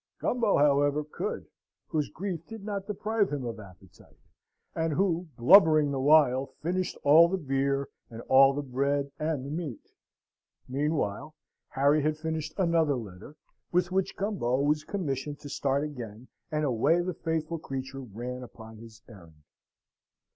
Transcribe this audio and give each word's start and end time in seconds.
Gumbo, 0.19 0.57
however, 0.57 1.03
could, 1.03 1.45
whose 1.89 2.09
grief 2.09 2.47
did 2.47 2.63
not 2.63 2.87
deprive 2.87 3.29
him 3.31 3.45
of 3.45 3.59
appetite, 3.59 4.17
and 4.73 4.93
who, 4.93 5.27
blubbering 5.37 5.91
the 5.91 5.99
while, 5.99 6.55
finished 6.63 6.97
all 7.03 7.29
the 7.29 7.37
beer, 7.37 7.87
and 8.09 8.19
all 8.21 8.51
the 8.51 8.63
bread 8.63 9.11
and 9.19 9.45
the 9.45 9.51
meat. 9.51 9.91
Meanwhile, 10.67 11.35
Harry 11.67 12.01
had 12.01 12.17
finished 12.17 12.55
another 12.57 12.95
letter, 12.95 13.35
with 13.71 13.91
which 13.91 14.15
Gumbo 14.17 14.61
was 14.63 14.83
commissioned 14.83 15.37
to 15.41 15.49
start 15.49 15.83
again, 15.83 16.29
and 16.51 16.65
away 16.65 17.01
the 17.03 17.13
faithful 17.13 17.59
creature 17.59 18.01
ran 18.01 18.41
upon 18.41 18.77
his 18.77 19.03
errand. 19.07 19.43